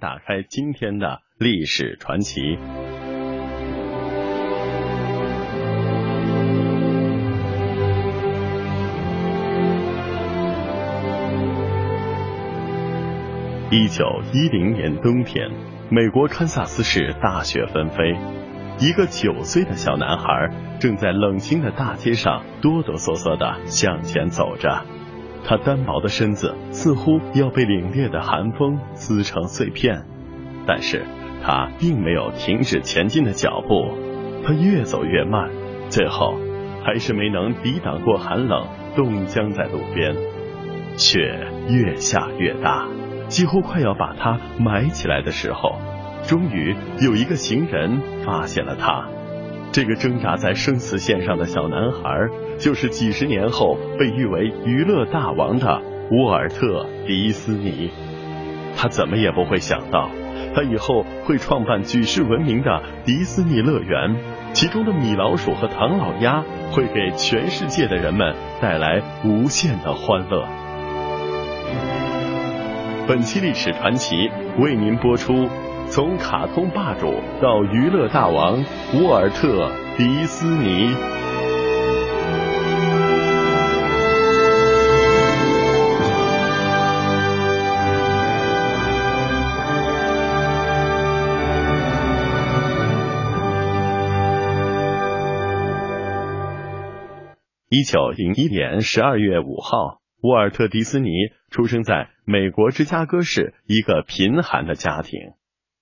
[0.00, 2.40] 打开今天的历史传奇。
[13.72, 15.48] 一九一零年冬天，
[15.90, 18.16] 美国堪萨斯市大雪纷飞，
[18.80, 24.84] 一个九岁的小男孩正在冷清的大街上哆哆嗦嗦的向前走着，
[25.44, 30.04] 他单薄的身子似乎要被凛冽的寒风撕成碎片，
[30.66, 31.04] 但是
[31.42, 33.96] 他并没有停止前进的脚步，
[34.44, 35.50] 他越走越慢，
[35.88, 36.38] 最后
[36.84, 40.14] 还是没能抵挡过寒冷，冻僵在路边，
[40.96, 42.86] 雪越下越大。
[43.28, 45.78] 几乎快要把他埋起来的时候，
[46.24, 49.08] 终于有一个行人发现了他。
[49.72, 57.90] 这个挣扎在生死线上的小男孩，就是几十年后被誉为娱乐大王的沃尔特·迪斯尼。
[58.76, 60.10] 他怎么也不会想到，
[60.54, 64.16] 他以后会创办举世闻名的迪斯尼乐园，
[64.52, 66.42] 其中的米老鼠和唐老鸭
[66.72, 70.48] 会给全世界的人们带来无限的欢乐。
[73.06, 74.28] 本期历史传奇
[74.58, 75.48] 为您播出：
[75.90, 77.12] 从卡通霸主
[77.42, 78.64] 到娱乐大王
[78.94, 79.48] 沃尔特·
[79.96, 80.94] 迪斯尼。
[97.68, 100.00] 一九零一年十二月五号。
[100.22, 101.08] 沃尔特·迪斯尼
[101.50, 105.32] 出生在美国芝加哥市一个贫寒的家庭。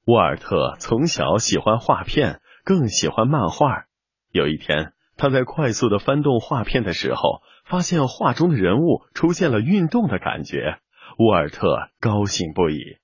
[0.09, 3.85] 沃尔特从小喜欢画片，更喜欢漫画。
[4.33, 10.79] 有一天，他在快速的翻动画片的时候，发现画中的人物出现了运动的感觉。
[11.19, 12.97] 沃尔特高兴不已，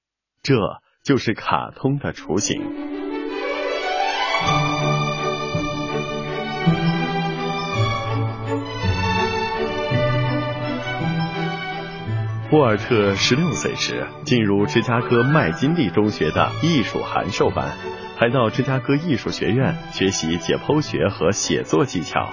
[0.43, 0.55] 这
[1.03, 2.63] 就是卡通的雏形。
[12.55, 17.77] 沃尔特十六岁时进入芝加哥麦金利中学的艺术函授班，
[18.17, 22.29] 还到芝加哥艺术学院学习解剖学和写作技巧。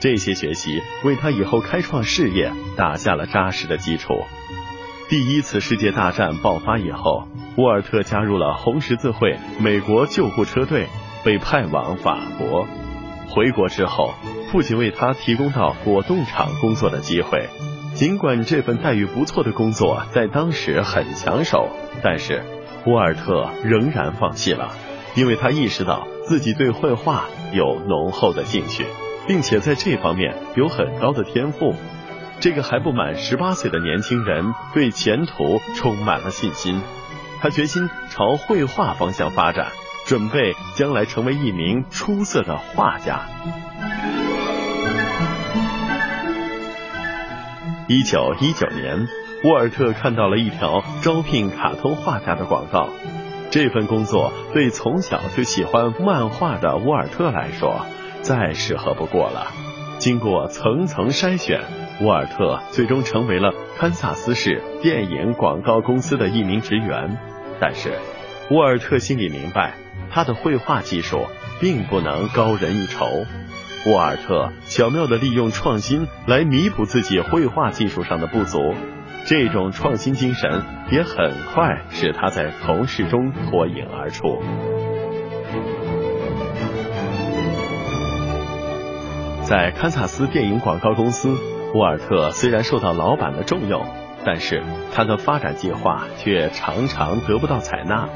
[0.00, 4.14] 这些学习为他以后开创事业打下了扎实的基础。
[5.10, 10.86] 第一次世界大战爆发以后，沃尔特加入了红十字会美国救护车队，
[11.22, 12.66] 被派往法国。
[13.28, 14.14] 回国之后，
[14.50, 17.46] 父亲为他提供到果冻厂工作的机会。
[17.96, 21.70] 尽管这份待遇不错的工作在当时很抢手，
[22.02, 22.42] 但是
[22.84, 24.70] 沃尔特仍然放弃了，
[25.14, 27.24] 因为他意识到自己对绘画
[27.54, 28.84] 有浓厚的兴趣，
[29.26, 31.74] 并且在这方面有很高的天赋。
[32.38, 36.82] 这个还不满十八岁的年轻人对前途充满了信心，
[37.40, 39.68] 他决心朝绘画方向发展，
[40.06, 43.22] 准备将来成为一名出色的画家。
[47.88, 49.06] 一九一九年，
[49.44, 52.88] 沃尔特看到了一条招聘卡通画家的广告。
[53.48, 57.86] 这份工作对从小就喜欢漫画的沃尔特来说
[58.22, 59.52] 再适合不过了。
[59.98, 61.60] 经过层层筛选，
[62.02, 67.16] 沃尔特最终成为了堪萨斯市电影广告公司的一名职员。
[67.60, 67.92] 但是，
[68.50, 69.74] 沃尔特心里明白，
[70.10, 71.24] 他的绘画技术
[71.60, 73.06] 并不能高人一筹。
[73.86, 78.74] 沃尔特巧妙地利用创新来弥补自己绘画技术上的不足，
[79.26, 84.42] 这种创新精神也很快使他在同事中脱颖而出。
[89.44, 91.36] 在堪萨斯电影广告公司，
[91.72, 93.86] 沃尔特虽然受到老板的重用，
[94.24, 98.08] 但是他的发展计划却常常得不到采纳。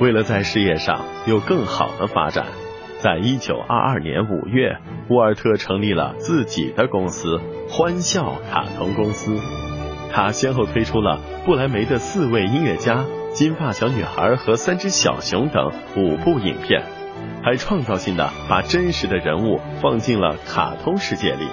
[0.00, 2.46] 为了在事业上有更好的发展，
[3.02, 4.78] 在一九二二年五月，
[5.08, 9.34] 沃尔特成立了自己的公司——欢笑卡通公司。
[10.12, 16.84] 他先后推出了布莱梅的四位音乐家、金发小女孩和三只小熊等五部影片，
[17.42, 21.48] 还创造性的把真实的人物放进了卡通世界里，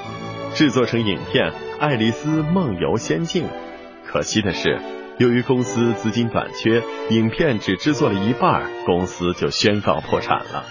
[0.54, 1.50] 制作成影片
[1.80, 3.46] 《爱丽丝梦游仙境》。
[4.06, 4.80] 可惜的是，
[5.18, 10.66] 由于公司资金短缺，影片只制作了一半，公司就宣告破产了。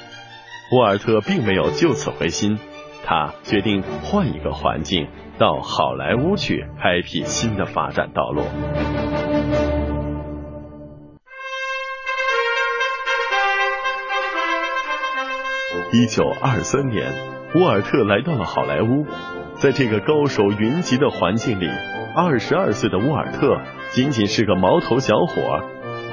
[0.71, 2.59] 沃尔特并没有就此灰心，
[3.03, 8.43] 他决定换一个环境，到好莱坞去开辟新的发展道路。
[15.91, 17.15] 一九二三年，
[17.55, 19.07] 沃尔特来到了好莱坞，
[19.55, 21.71] 在这个高手云集的环境里。
[22.15, 25.63] 二十二岁的沃尔特仅仅是个毛头小伙，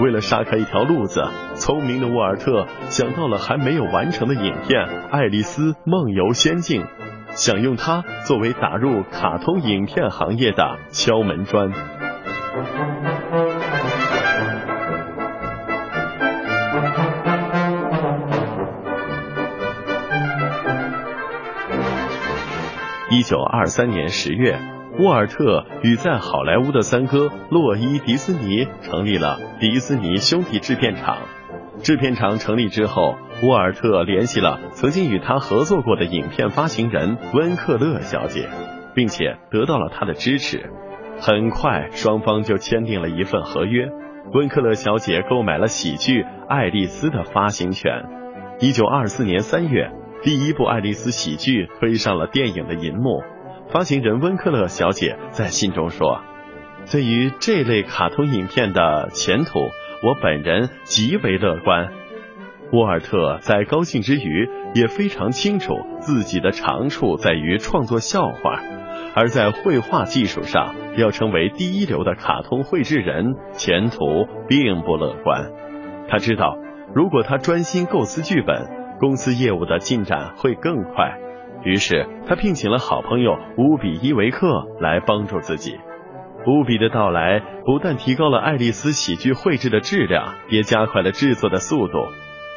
[0.02, 1.24] 为了杀开一条路子，
[1.56, 6.84] 聪明的沃尔特想到了还没有完成的影片《爱丽丝梦游仙境》，
[7.30, 11.72] 想用它作为打入卡通影片行业的敲门砖。
[23.12, 24.60] 一九二三年十月。
[24.98, 31.18] 沃尔特与在好莱坞的三哥洛伊·迪斯尼成立了迪斯尼兄弟制片厂。
[31.84, 38.48] 制片厂成立之后，沃尔特联系了曾经与他合作过的影片发行人温克勒小姐，
[38.94, 40.72] 并且得到了他的支持。
[41.20, 43.90] 很快，双方就签订了一份合约。
[44.34, 48.06] 温克勒小姐购买了喜剧《爱丽丝》的发行权。
[48.62, 49.92] 一九二四年三月，
[50.24, 53.22] 第一部爱丽丝喜剧推上了电影的银幕。
[53.70, 56.22] 发行人温克勒小姐在信中说
[56.92, 59.60] ：“对于这类卡通影片的前途，
[60.04, 61.92] 我本人极为乐观。”
[62.72, 68.60] 沃尔特在高兴之余，也非常清楚自己的长处在于创作笑话，
[69.14, 75.52] 而在绘画技术上要成为第一流的卡通绘制人，前途并不乐观。
[76.08, 76.58] 他知道，
[76.94, 78.68] 如果他专心构思剧本，
[79.00, 81.20] 公司业务的进展会更快。
[81.66, 85.76] 于是，他聘请了好朋友乌比伊维克来帮助自己。
[86.46, 92.06] 乌比的到来不但提高了爱丽丝喜剧绘制的质量，也加快了制作的速度。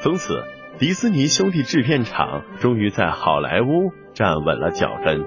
[0.02, 0.44] 从此，
[0.78, 5.24] 迪斯尼兄弟制片厂终于在好莱坞站稳了脚跟。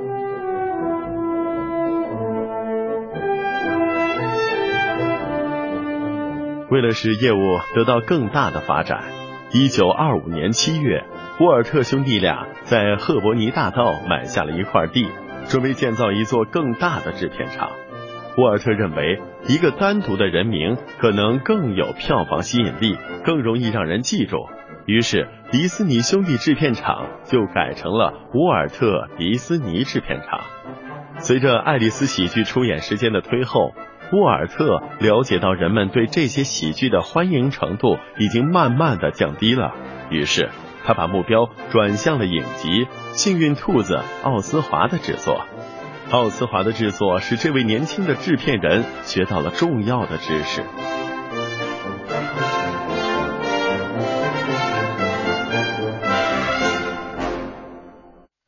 [6.70, 7.40] 为了使业务
[7.74, 9.06] 得到更大的发展，
[9.52, 11.04] 一九二五年七月。
[11.42, 15.08] 沃尔特兄弟俩在赫伯尼大道买下了一块地，
[15.50, 17.72] 准备建造一座更大的制片厂。
[18.38, 22.96] 沃尔特认为，一个单独的人名可能更有票房吸引力，
[23.26, 24.38] 更容易让人记住。
[24.86, 30.42] 于是，迪斯尼兄弟制片厂就改成了沃尔特迪斯尼制片厂。
[31.18, 33.72] 随着爱丽丝喜剧出演时间的推后，
[34.14, 39.74] 沃尔特了解到人们对这些喜剧的欢迎程度已经慢慢的降低了，
[40.12, 40.52] 于是。
[40.84, 45.46] 他把目标转向了影集《幸运兔子》奥斯华的制作。
[46.12, 50.62] 奥斯华的制作使这位年轻的制片人学到了重要的知识。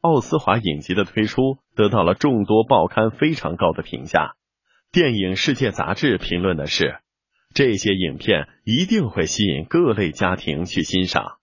[0.01, 4.34] 奥斯华影集的推出得到了众多报刊非常高的评价。
[4.91, 6.98] 电影世界杂志评论的是：
[7.55, 11.38] 这些影片一定会吸引各类家庭去欣赏。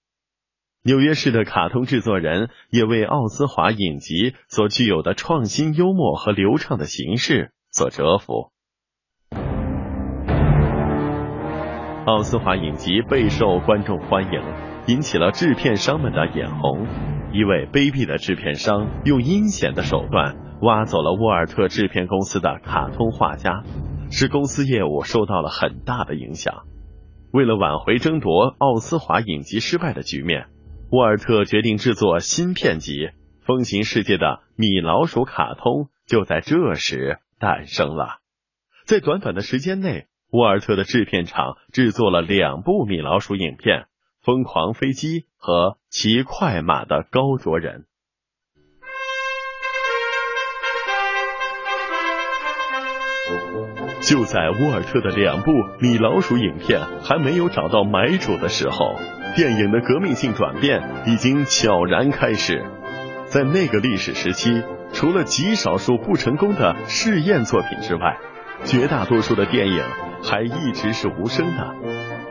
[0.83, 8.51] 纽约市的卡通制作人也为奥斯华影集所具有的创新幽默和流畅的形式所折服。
[12.07, 14.41] 奥斯华影集备受观众欢迎，
[14.87, 16.87] 引起了制片商们的眼红。
[17.35, 23.65] 一位卑鄙的制片商用阴险的手段挖走了沃尔特制片公司的卡通画家，
[24.11, 26.63] 使公司业务受到了很大的影响。
[27.33, 30.47] 为了挽回争夺奥斯华影集失败的局面。
[30.93, 32.95] 沃尔特决定制作新片集
[33.47, 38.19] 《风行世界的米老鼠》卡通，就在这时诞生了。
[38.87, 43.83] 在短短的时间内，沃尔特的制片厂制作了两部米老鼠影片：
[44.21, 45.53] 《疯狂飞机》和
[45.91, 47.85] 《骑快马的高卓人》。
[54.03, 58.97] 就在沃尔特的两部米老鼠影片还没有找到买主的时候。
[59.37, 62.65] 电影的革命性转变已经悄然开始，
[63.27, 68.19] 在那个历史时期，除了极少数不成功的试验作品之外，
[68.65, 69.83] 绝大多数的电影
[70.23, 71.75] 还一直是无声的。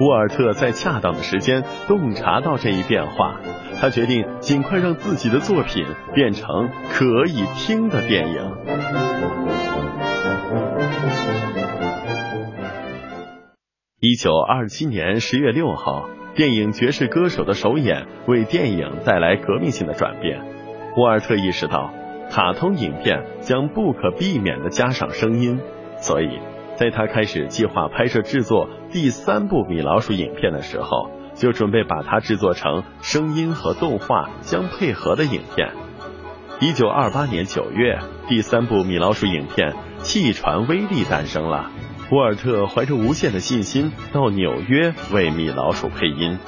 [0.02, 3.40] 沃尔特在恰当的时间洞察到这一变化，
[3.80, 8.56] 他决定尽快让自己的作品变成可以听的电影。
[14.02, 20.42] 一九二七年十月六号，电影《爵士歌手》的首演为电影带来革命性的转变。
[20.96, 21.94] 沃尔特意识到，
[22.30, 25.60] 卡通影片将不可避免的加上声音，
[25.98, 26.40] 所以。
[26.76, 35.74] 在他开始计划拍摄制作第三部米老鼠影片的时候，就准备把它制作成声音和动画相配合的影片。
[36.62, 41.70] 一九二八年九月，第三部米老鼠影片《气船威力》诞生了。
[42.12, 46.40] 沃尔特怀着无限的信心到纽约为米老鼠配音。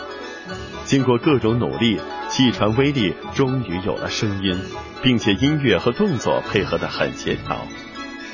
[0.86, 1.98] 经过各种努力，
[2.30, 4.60] 《气船威力》终于有了声音，
[5.04, 7.68] 并且音乐和动作配合的很协调。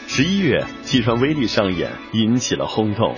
[0.07, 3.15] 十一月，《气船威力》上演，引起了轰动。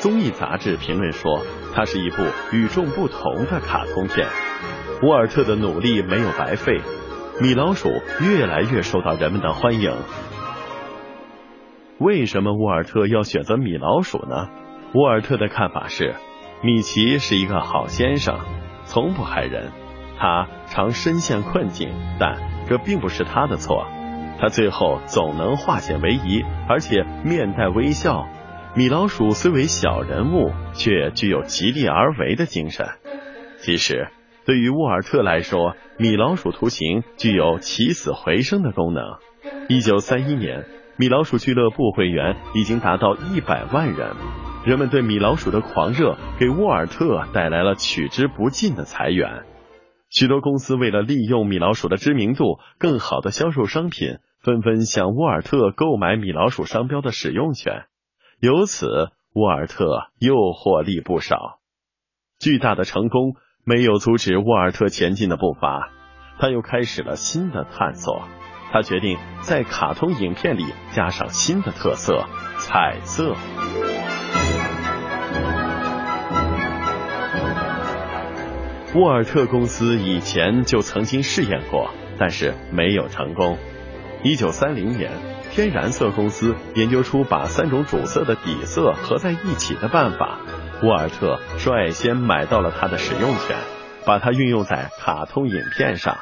[0.00, 4.26] 综艺杂志评论说，它是一部与众不同的卡通片。
[5.02, 6.80] 沃尔特的努力没有白费，
[7.40, 7.88] 米老鼠
[8.20, 9.92] 越来越受到人们的欢迎。
[12.00, 14.48] 为什么沃尔特要选择米老鼠呢？
[14.94, 16.14] 沃尔特的看法是，
[16.62, 18.38] 米奇是一个好先生，
[18.84, 19.72] 从不害人。
[20.16, 21.90] 他常深陷困境，
[22.20, 22.38] 但
[22.68, 23.86] 这并不是他的错。
[24.40, 28.28] 他最后总能化险为夷，而且面带微笑。
[28.76, 32.86] 米老鼠虽为小人物，却具有极力而为的精神。
[33.56, 34.08] 其实，
[34.44, 39.02] 对于沃尔特来说，米老鼠图形具有起死回生的功能。
[39.68, 40.64] 一九三一年，
[40.98, 44.16] 米老鼠俱乐部会员已经达到一百万人。
[44.66, 49.44] 人们对米老鼠的狂热，给沃尔特带来了取之不尽的财源。
[50.10, 54.18] 许多公司为了利用米老鼠的知名度，更好的销售商品。
[54.40, 57.86] 纷纷向沃尔特购买米老鼠商标的使用权，
[58.40, 61.58] 由此沃尔特又获利不少。
[62.38, 65.90] 巨大的成功没有阻止沃尔特前进的步伐，
[66.38, 68.22] 他又开始了新的探索。
[68.72, 72.24] 他决定在卡通影片里加上新的特色——
[72.58, 73.34] 彩色。
[78.94, 83.58] 沃尔特公司以前就曾经试验过，但是没有成功。
[84.22, 85.12] 一九三零年，
[85.50, 90.38] 天然色公司研究出把三种主色的底色合在一起的办法。
[90.82, 93.56] 沃尔特率先买到了它的使用权，
[94.04, 96.16] 把它运用在卡通影片上。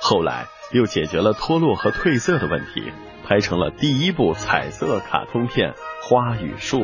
[0.00, 2.92] 后来又解决了脱落和褪色的问题，
[3.24, 5.70] 拍成了第一部彩色卡通片
[6.02, 6.80] 《花与树》。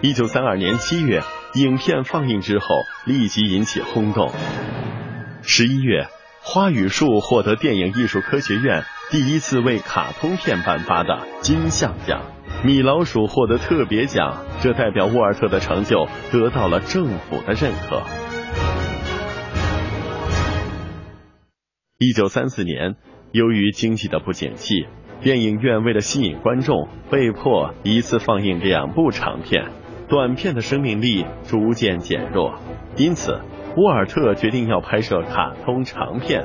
[0.00, 1.22] 一九三二年七月，
[1.54, 2.66] 影片放映之后
[3.04, 4.30] 立即引起轰动。
[5.42, 6.08] 十一月。
[6.44, 12.20] 《花与树》获得电影艺术科学院第一次为卡通片颁发的金像奖，
[12.66, 18.02] 《米老鼠》获得特别奖，这代表沃尔特的成就得到了政府的认可。
[22.04, 22.96] 一九三四年，
[23.30, 24.88] 由于经济的不景气，
[25.20, 29.66] 电影院为了吸引观众，被迫一次放映两部长片，
[30.08, 32.58] 短片的生命力逐渐减弱，
[32.96, 33.40] 因此。
[33.76, 36.44] 沃尔特决定要拍摄卡通长片，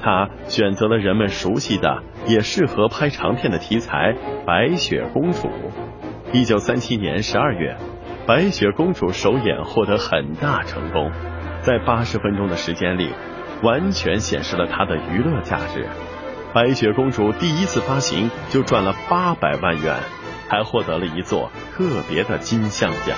[0.00, 4.14] 他选择了人们熟悉的也适合拍长片的题材
[4.46, 5.48] 《白雪公主》。
[6.32, 7.76] 一九三七年十二月，
[8.28, 11.10] 《白雪公主》首演获得很大成功，
[11.62, 13.10] 在八十分钟的时间里，
[13.64, 15.84] 完全显示了它的娱乐价值。
[16.52, 19.96] 《白雪公主》第一次发行就赚了八百万元，
[20.48, 23.16] 还获得了一座特别的金像奖。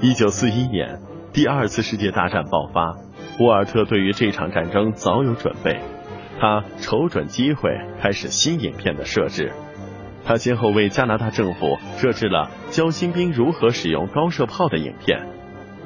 [0.00, 1.00] 一九四一年，
[1.32, 2.94] 第二次世界大战爆发。
[3.40, 5.80] 沃尔特对于这场战争早有准备，
[6.38, 7.70] 他瞅准机会
[8.00, 9.52] 开始新影片的设置。
[10.24, 15.26] 他先后为加拿大政府设置了教新兵如何使用高射炮的影片，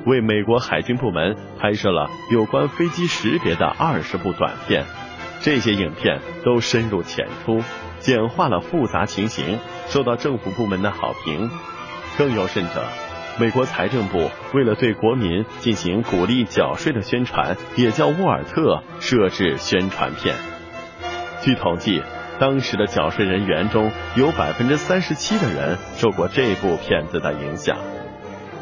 [0.07, 4.85] 为美国海军部门拍摄了有关飞机识别的二十部短片。
[5.41, 7.63] 这些影片都深入浅出，
[7.99, 11.51] 简化了复杂情形，受到政府部门的好评。
[12.19, 12.85] 更有甚者。
[13.39, 20.35] 美国财政部为了对国民进行鼓励缴税的宣传，也叫沃尔特设置宣传片。
[21.41, 22.03] 据统计，
[22.39, 27.79] 当时的缴税人员中有百分之三十七的人受过这部片子的影响。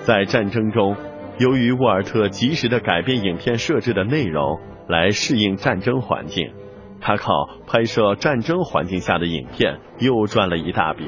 [0.05, 0.97] 在战争中，
[1.39, 6.53] 由于沃尔特及时的改变影片设置的内容来适应战争环境，
[7.01, 7.33] 他靠
[7.69, 11.05] 拍摄战争环境下的影片又赚了一大笔。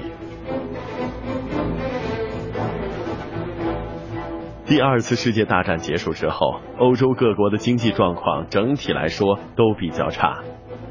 [4.67, 10.45] 第二次世界大战结束之后，欧洲各国的经济状况整体来说都比较差。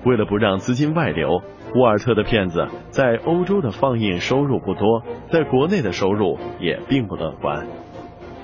[0.03, 1.41] 为了不让资金外流，
[1.75, 7.65] 沃尔特的片子在欧洲的放映收入不多，在国内的收入也并不乐观。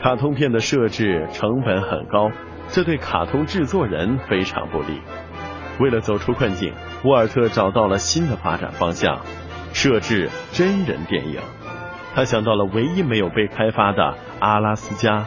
[0.06, 2.30] 卡通片的设置成本很高，
[2.68, 5.02] 这对卡通制作人非常不利。
[5.80, 9.22] 为了走出困境，沃尔特找到了新的发展方向，
[9.74, 11.40] 设置真人电影。
[12.14, 15.26] 他想到了唯一没有被开发的阿拉斯加。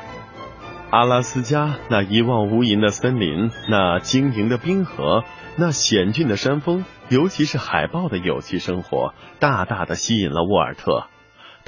[0.91, 5.25] 阿拉斯加那一望无垠的森林，那晶莹的冰河，
[5.57, 11.09] 那险峻的山峰，尤其是海豹的有机生活，大大的吸引了沃尔特。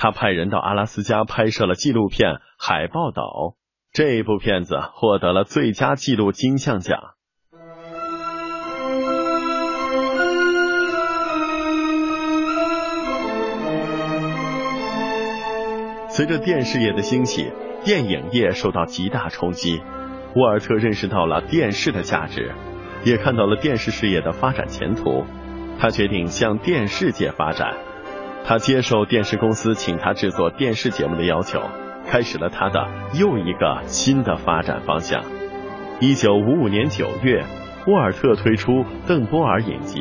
[0.02, 3.23] 他派人到阿拉斯加拍摄了纪录片《海豹岛》，
[3.92, 6.99] 这一部片子获得了最佳纪录金像奖。
[16.09, 17.52] 随着电视业的兴起，
[17.85, 19.83] 电影业受到极大冲击。
[20.35, 22.54] 沃尔特认识到了电视的价值，
[23.04, 25.26] 也看到了电视事业的发展前途。
[25.78, 27.89] 他决定向电视界发展。
[28.44, 31.62] 他接受电视公司请他制作电视节目的要求，
[32.06, 35.23] 开始了他的又一个新的发展方向。
[36.00, 37.44] 一九五五年九月，
[37.87, 38.73] 沃尔特推出
[39.06, 39.99] 《邓波尔影集》，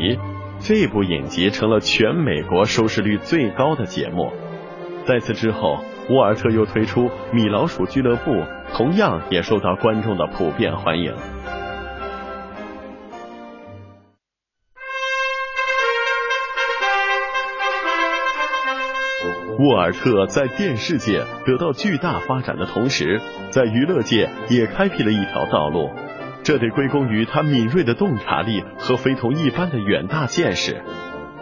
[0.60, 4.32] 这部影集成了全美国收视率最高的节目。
[5.06, 8.32] 在此之后，沃尔特又推出《米老鼠俱乐部》，
[8.74, 11.14] 同样也受到观众的普遍欢迎。
[19.60, 25.90] 沃尔特在电视界得到巨大发展的同时，在娱乐界也开辟了一条道路，
[26.44, 30.82] 这得归功于他敏锐的洞察力和非同一般的远大见识。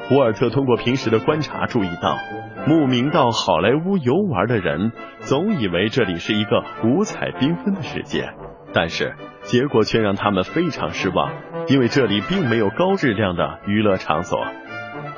[0.10, 2.18] 沃尔特通过平时的观察注意到，
[2.66, 8.34] 慕名到好莱坞游玩的人总以为这里是一个五彩缤纷的世界，
[8.74, 11.34] 但是结果却让他们非常失望，
[11.68, 14.40] 因为这里并没有高质量的娱乐场所。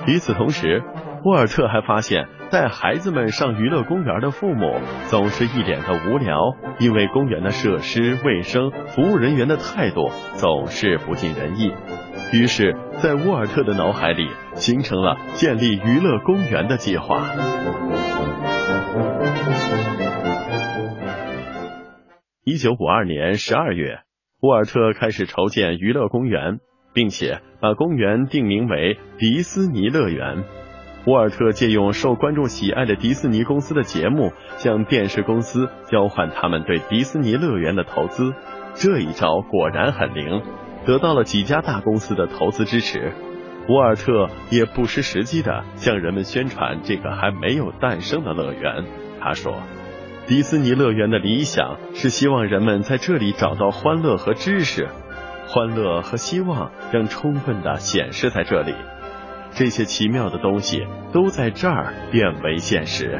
[0.05, 0.83] 与此同时，
[1.25, 4.79] 沃尔特还发现，带孩子们上娱乐公园的父母
[5.10, 11.73] 总是一脸的无聊，因为公园的设施、卫生、服务人员的态度总是不尽人意。
[12.32, 17.21] 于是，在沃尔特的脑海里形成了建立娱乐公园的计划。
[22.45, 23.99] 一九五二年十二月，
[24.41, 26.60] 沃尔特开始筹建娱乐公园，
[26.93, 30.43] 并且把公园定名为迪斯尼乐园。
[31.05, 38.33] 沃尔特借用受观众喜爱的迪士尼公司的节目，向电视公司交换他们对迪士尼乐园的投资。
[38.75, 40.41] 这一招果然很灵，
[40.85, 43.13] 得到了几家大公司的投资支持。
[43.69, 48.83] 沃尔特也不失时机的向人们宣传这个还没有诞生的乐园。
[49.21, 49.53] 他说
[50.27, 54.88] ：“迪士尼乐园的理想是希望人们在这里找到欢乐和知识，
[55.47, 58.73] 欢乐和希望将充分的显示在这里。”
[59.51, 63.19] 这些奇妙的东西都在这儿变为现实。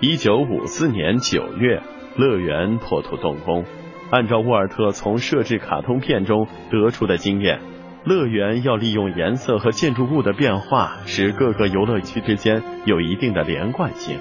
[0.00, 1.80] 一九五四年九月，
[2.16, 3.64] 乐园破土动工。
[4.10, 7.60] 按照沃尔特从设置卡通片中得出的经验，
[8.04, 14.18] 乐园要利用颜色和建筑物的变化，使各个游乐区之间有一定的连贯性，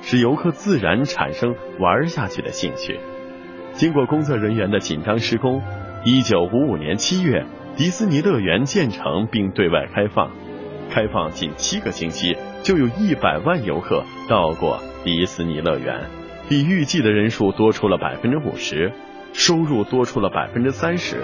[0.00, 2.98] 使游客自然产生玩下去的兴趣。
[3.78, 5.62] 经过工作人员的紧张施工，
[6.04, 10.32] 一九五五年七月，迪士尼乐园建成并对外开放。
[10.90, 16.06] 开放仅七个星期，就有一百万游客到过迪士尼乐园，
[16.48, 18.90] 比预计的人数多出了百分之五十，
[19.32, 21.18] 收入多出了百分之三十。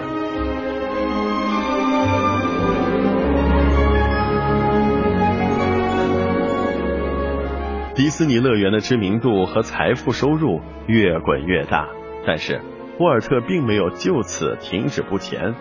[7.95, 11.89] 迪士尼乐园的知名度和财富收入越滚越大。
[12.27, 12.61] 但是，
[12.99, 15.53] 沃尔特并没有就此停止不前。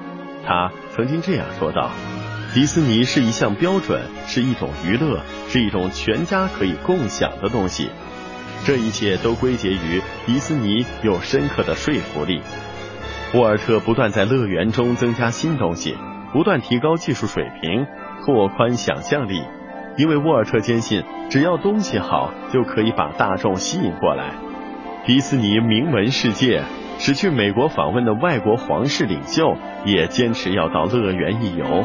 [0.46, 1.90] 他曾经这样说道
[2.54, 7.90] ：“迪士尼是一项标准，是一种娱乐，是一种全家可以共享的东西。
[8.64, 12.40] 这一切都归结于迪士尼有深刻的说服力。”
[13.34, 15.96] 沃尔特不断在乐园中增加新东西，
[16.32, 17.86] 不断提高技术水平，
[18.24, 19.42] 拓宽想象力。
[19.96, 24.34] 因为沃尔特坚信，只要东西好，就可以把大众吸引过来。
[25.06, 26.62] 迪士尼名闻世界，
[26.98, 31.84] 使去美国访问的外国皇室领袖也坚持要到乐园一游。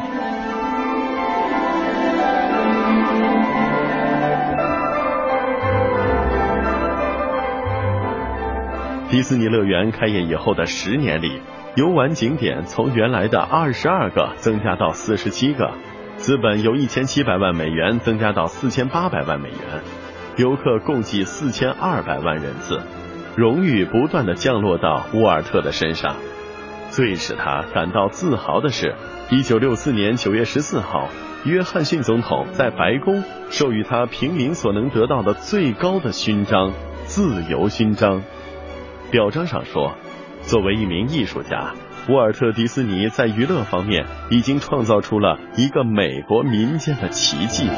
[9.10, 11.42] 迪士尼乐园开业以后的十年里，
[11.76, 15.72] 游玩景点从原来的二十二个增加到四十七个，
[16.16, 19.58] 资本由一千七百万美元增加到四千八百万美元，
[20.38, 22.80] 游客共计四千二百万人次。
[23.40, 26.14] 荣誉不断的降落到沃尔特的身上。
[26.90, 28.94] 最使他感到自豪的是，
[29.30, 31.08] 一九六四年九月十四号，
[31.46, 36.74] 约翰逊总统在白宫授予他平民所能得到的最高的勋章——
[37.08, 38.22] 自由勋章。
[39.10, 39.96] 表彰上说，
[40.42, 41.72] 作为一名艺术家，
[42.10, 47.70] 沃尔特·迪斯尼在娱乐方面已经创造出了一个美国民间的奇迹。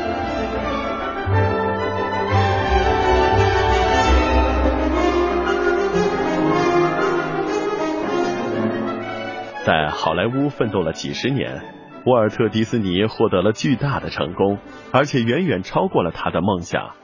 [9.65, 11.63] 在好莱坞奋斗了几十年，
[12.05, 14.59] 沃尔特·迪斯尼获得了巨大的成功，
[14.93, 16.97] 而且远远超过了他的梦想。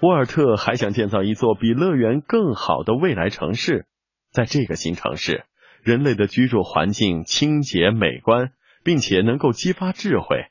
[0.00, 3.86] 沃尔特还想建造一座比乐园更好的未来城市，
[4.30, 5.46] 在这个新城市，
[5.82, 8.52] 人类的居住环境清洁美观，
[8.84, 10.44] 并且能够激发智慧。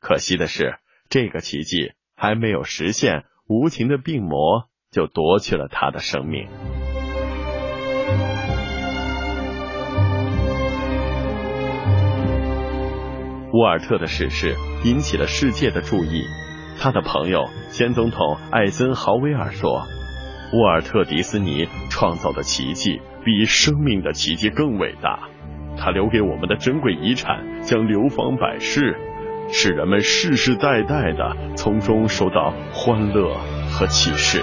[0.00, 6.48] 可惜的是，这个奇迹还没有实现，无情的病魔就夺去了他的生命。
[13.54, 16.24] 沃尔特的逝世引起了世界的注意。
[16.80, 19.86] 他的朋友前总统艾森豪威尔说
[20.52, 25.28] ：“沃尔特·迪斯尼创造的奇迹比生命的奇迹更伟大。
[25.76, 28.96] 他留给我们的珍贵遗产将流芳百世，
[29.52, 33.36] 使人们世世代代的从中受到欢乐
[33.70, 34.42] 和启示。”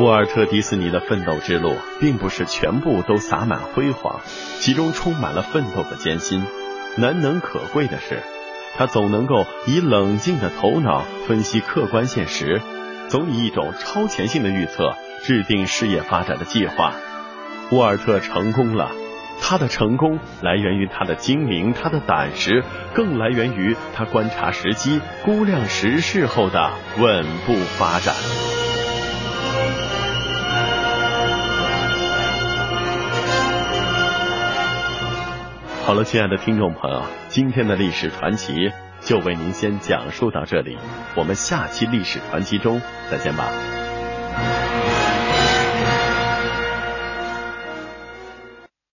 [0.00, 4.20] 沃尔特·迪斯尼的奋斗之路，并不是全部都洒满辉煌，
[4.58, 6.42] 其中充满了奋斗的艰辛。
[6.96, 8.22] 难能可贵的是，
[8.78, 12.62] 他总能够以冷静的头脑分析客观现实，
[13.10, 16.94] 总以一种超前性的预测制定事业发展的计划。
[17.70, 18.92] 沃尔特成功了，
[19.42, 28.14] 他的成功来源于他的精明，他的胆识，更来源于他观察时机、估量时势后的稳步发展。
[35.90, 40.78] 好了，亲爱的听众朋友，今天的历史传奇就为您先讲述到这里，
[41.16, 43.50] 我们下期历史传奇中再见吧。